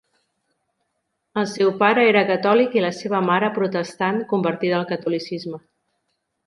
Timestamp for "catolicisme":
4.95-5.67